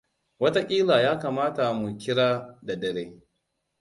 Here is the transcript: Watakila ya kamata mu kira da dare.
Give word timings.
Watakila 0.43 0.95
ya 1.07 1.13
kamata 1.21 1.65
mu 1.79 1.87
kira 2.01 2.27
da 2.61 2.75
dare. 2.81 3.05